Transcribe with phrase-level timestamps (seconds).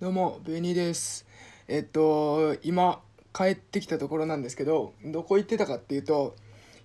[0.00, 1.26] どうも、ベニーです。
[1.68, 3.02] えっと、今、
[3.34, 6.36] 帰ってきたところなんですけど、どこ行ってたかっていうと、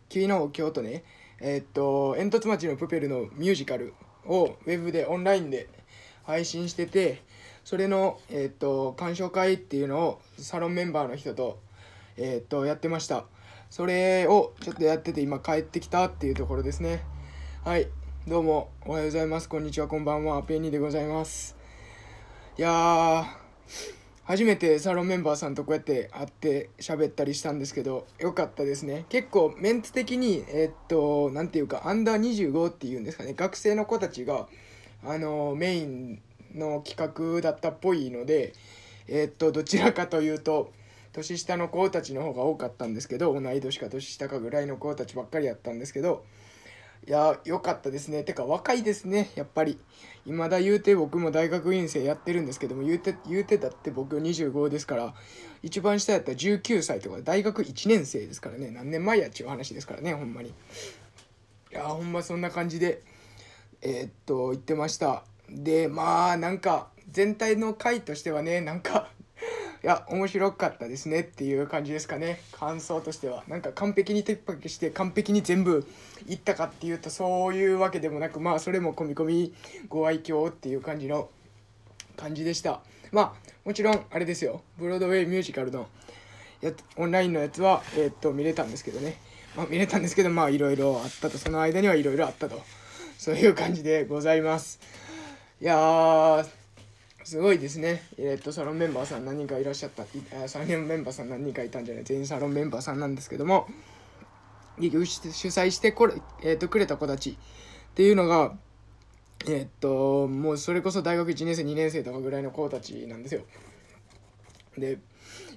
[0.09, 1.05] 昨日、今日とね、
[1.39, 3.93] えっと、煙突町のプペルのミュージカル
[4.25, 5.69] をウェブでオンラインで
[6.23, 7.21] 配信してて、
[7.63, 11.59] それの、えっと、鑑賞会っていうのをサロンメンバーの人と、
[12.17, 13.23] えっと、やってました。
[13.69, 17.05] それをちょっとやってて、今帰ってきたっていうところですね。
[17.63, 17.87] はい、
[18.27, 19.47] どうも、おはようございます。
[19.47, 20.43] こんにちは、こんばんは。
[20.43, 21.64] ペニーでございます。
[22.61, 23.25] やー
[24.23, 29.05] 初めてサロンメンバーさんとこうやって会って喋ったりしたんですけどよかったですね。
[29.09, 33.33] 結構メンツ的にえーっと何ていうかアンダー25っていうんですかね。
[33.33, 34.47] 学生の子たちが
[35.03, 36.21] あのメイン
[36.55, 38.53] の企画だったっぽいので
[39.07, 40.71] えーっとどちらかというと
[41.11, 46.25] 年下の子たちの方が多かったんですけど同い年か年下かぐらいの子たちばっかりやったんですけど
[47.07, 48.23] いや良かったですね。
[48.23, 49.31] てか若いですね。
[49.35, 49.79] やっぱり。
[50.25, 55.13] 今だ言うて僕も大学院生やってるんですけども言うて言うてだって僕25ですから
[55.61, 58.71] 一番下やったら19歳とか大学1年生ですからね。
[58.71, 60.49] 何年前やっちゅう話ですからねほんまに。
[60.49, 60.53] い
[61.71, 63.03] やほんまそんな感じで
[63.83, 65.23] えーっと言ってました。
[65.47, 69.09] でまあなんか全体の回としてはねなんか
[69.85, 72.41] いや面白かったですねっていう感じですかね。
[72.53, 73.43] 感想としては。
[73.47, 75.87] なんか完璧にテッパケして完璧に全部
[76.27, 79.53] いったかっていうとそういうわけでもなくまあそれも込み込み
[79.87, 81.29] ご愛嬌っていう感じの
[82.17, 82.81] 感じでした。
[83.11, 84.63] まあもちろんあれですよ。
[84.79, 85.87] ブロードウェイミュージカルの
[86.61, 89.19] やオンラインのやつはえーっと見れたんですけどね。
[89.55, 91.37] まあ見れたんですけどまあいろいろあったと。
[91.37, 92.59] その間にはいろいろあったと。
[93.19, 94.79] そういう感じでございます。
[95.61, 96.64] いやー
[97.25, 98.03] すごいですね。
[98.19, 100.05] えっ、と、サロンメンバーさん何人かいらっしゃった、
[100.47, 103.67] サロンメンバーさん何人かいたんじゃない全員サロンメンバーさんなんですけども、
[104.77, 108.53] 結局主催してこれ、えー、とくれた子たちっていうのが、
[109.47, 113.41] えっ、と、もうそれこそ大学1年生、2年生とかぐらいの子たちなんですよ。
[114.77, 114.99] で、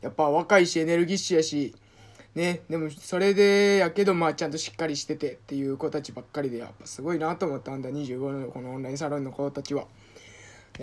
[0.01, 1.75] やっぱ若いしエネルギッシュやし、
[2.35, 9.87] ね、でもそれでやけどまあちゃんとしっかりしててっていう子たちばっかりでやっぱすごいなと思ったんだ25のこのオンラインサロンの子たちは。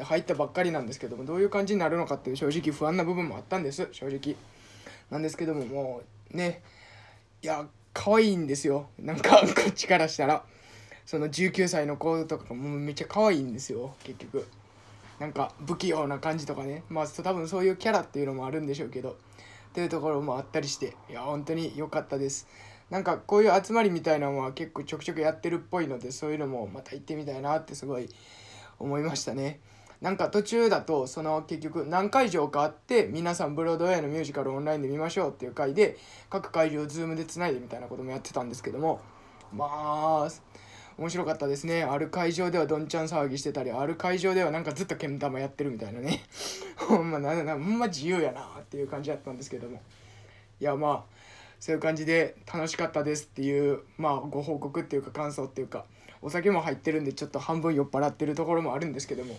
[0.01, 3.87] 入ったばっかりなんですけどもどういう感じになるのかっていう正直不安な部分もあったんです。
[3.91, 4.35] 正直。
[5.09, 6.01] なんですけどもも
[6.33, 6.63] うね
[7.41, 8.89] いや可愛いんですよ。
[8.99, 10.43] なんか こっちからしたら。
[11.05, 14.47] その19歳の子とかもめっちゃ可愛いんですよ結局。
[15.19, 16.83] なんか不器用な感じとかね。
[16.89, 19.11] まあ多分そういうキャラっていうのもあるんでしょうけど。
[19.11, 19.15] っ
[19.73, 20.95] ていうところもあったりして。
[21.09, 22.47] いや本当に良かったです。
[22.89, 28.09] なんかこういう集まりみたいなのは結構ちょくちょくやってるっぽいのでそういうのもまた行ってみたいなってすごい
[28.79, 29.59] 思いましたね。
[30.05, 35.97] なんか途中だとその結局何会場かあって皆さんブロードウェイのミュージカルオンラインで見ましょうっていう回で
[36.29, 39.01] 各会場を Zoom でつないでみたいなこともやってたんですけども
[39.51, 40.29] まあ
[40.99, 41.83] 面白かったですね。
[41.83, 46.21] ある会場ではどんちゃん騒ぎしてたりある会場ではなんかずっとけん玉やってるみたいなね。
[46.77, 49.81] ほんまななほんま自由やなっていう感じだったんですけども。
[50.61, 51.15] いやまあ
[51.59, 55.85] そういう感じで楽しかったですっていうまあご報告っていうか感想っていうか
[56.21, 59.35] お酒も入ってるんでちょっと半分酔っ払ってるところもあるんですけども。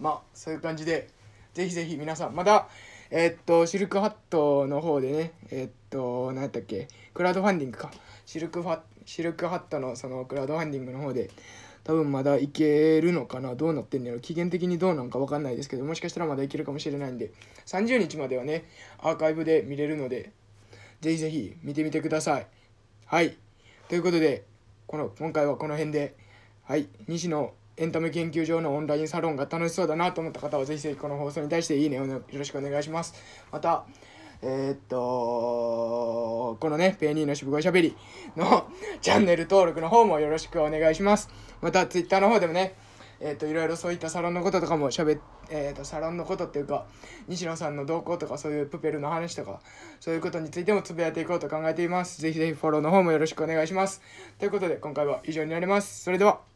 [0.00, 1.08] まあそういう感じで
[1.54, 2.68] ぜひぜひ皆さんまだ
[3.10, 7.90] えーっとシルクハットの方でねえーっと何やったっけクラウドファンディングか。
[8.26, 11.30] シルクファシルクハットのそのクラウドファンディングの方で
[11.84, 14.20] 多分まだいけるのかなどうなってんのやろ。
[14.20, 17.30] 期限的にどうなんか分かんないですけどもしかしたらまだいけるかもしれないんで
[17.66, 18.64] 30日まではね
[18.98, 20.32] アーカイブで見れるので
[21.00, 22.46] ぜひぜひ見てみてください。
[23.06, 23.36] はい。
[23.88, 24.44] ということで
[24.88, 26.16] この今回はこの辺で
[26.64, 26.88] はい。
[27.06, 33.14] 西野エンタメ研究所のオンラインサロンが楽しそうだなと思った方はぜひぜひこの放送に対していいねをよろしくお願いします。
[33.52, 33.84] また
[34.42, 37.96] えーっとこのねペーニーの渋声しゃべり
[38.36, 38.66] の
[39.00, 41.30] チャンネル登録の方もよろしくお願いします。
[41.60, 42.74] またツイッターの方でもね
[43.18, 46.86] えっといろいろそういったサロンのこととかもしゃべえーっとサロンのことっていうか
[47.28, 49.60] 西野さんの動向とかそういうプペルの話とか
[50.00, 52.20] そういうことについてもつぶやいていこうと考えています。
[52.20, 54.02] ぜひぜひフォローの方もよろしくお願いします。
[54.38, 56.04] ということで今回は以上になります。
[56.04, 56.55] それでは。